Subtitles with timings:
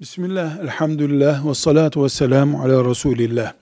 [0.00, 3.52] Bismillah, elhamdülillah ve salatu ve selamu ala Resulillah.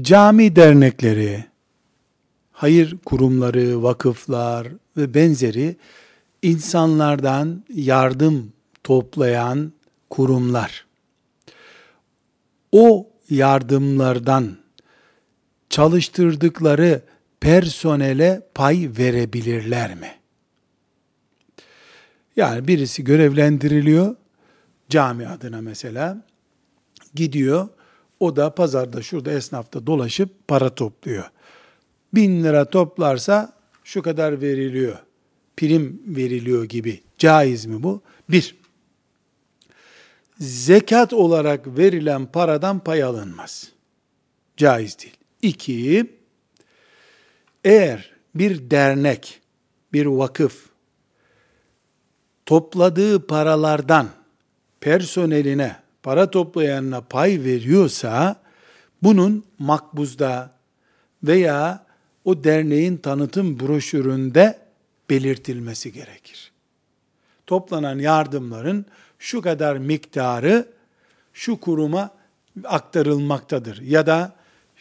[0.00, 1.44] Cami dernekleri,
[2.52, 5.76] hayır kurumları, vakıflar ve benzeri
[6.42, 8.52] insanlardan yardım
[8.84, 9.72] toplayan
[10.10, 10.86] kurumlar.
[12.72, 14.56] O yardımlardan
[15.70, 17.02] çalıştırdıkları
[17.40, 20.10] personele pay verebilirler mi?
[22.36, 24.16] Yani birisi görevlendiriliyor,
[24.88, 26.24] cami adına mesela,
[27.14, 27.68] gidiyor,
[28.20, 31.30] o da pazarda şurada esnafta dolaşıp para topluyor.
[32.14, 33.52] Bin lira toplarsa
[33.84, 34.98] şu kadar veriliyor,
[35.56, 37.00] prim veriliyor gibi.
[37.18, 38.02] Caiz mi bu?
[38.28, 38.56] Bir,
[40.40, 43.70] zekat olarak verilen paradan pay alınmaz.
[44.56, 45.16] Caiz değil.
[45.42, 46.16] İki,
[47.64, 49.40] eğer bir dernek,
[49.92, 50.66] bir vakıf
[52.46, 54.08] topladığı paralardan
[54.86, 58.36] personeline, para toplayanına pay veriyorsa
[59.02, 60.50] bunun makbuzda
[61.24, 61.86] veya
[62.24, 64.58] o derneğin tanıtım broşüründe
[65.10, 66.52] belirtilmesi gerekir.
[67.46, 68.86] Toplanan yardımların
[69.18, 70.68] şu kadar miktarı
[71.32, 72.10] şu kuruma
[72.64, 74.36] aktarılmaktadır ya da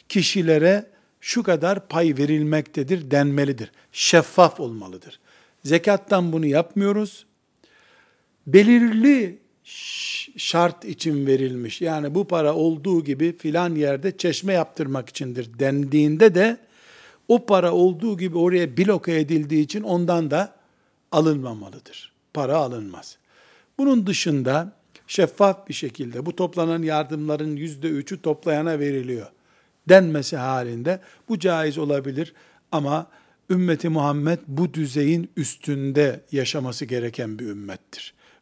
[0.10, 0.86] kişilere
[1.22, 3.72] şu kadar pay verilmektedir denmelidir.
[3.92, 5.20] Şeffaf olmalıdır.
[5.64, 7.26] Zekattan bunu yapmıyoruz.
[8.48, 9.45] Belirli
[10.38, 11.82] şart için verilmiş.
[11.82, 16.58] Yani bu para olduğu gibi filan yerde çeşme yaptırmak içindir dendiğinde de
[17.28, 20.56] o para olduğu gibi oraya bloke edildiği için ondan da
[21.12, 22.12] alınmamalıdır.
[22.34, 23.18] Para alınmaz.
[23.78, 24.72] Bunun dışında
[25.08, 29.28] şeffaf bir şekilde bu toplanan yardımların yüzde üçü toplayana veriliyor
[29.90, 31.00] denmesi halinde
[31.30, 32.34] bu caiz olabilir
[32.72, 33.08] ama
[33.50, 38.14] ümmeti Muhammed bu düzeyin üstünde yaşaması gereken bir ümmettir.